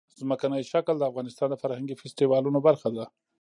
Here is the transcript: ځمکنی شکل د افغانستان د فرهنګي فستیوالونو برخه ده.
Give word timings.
ځمکنی 0.19 0.61
شکل 0.71 0.95
د 0.97 1.03
افغانستان 1.11 1.47
د 1.51 1.55
فرهنګي 1.61 1.95
فستیوالونو 1.97 2.59
برخه 2.67 2.89
ده. 2.97 3.05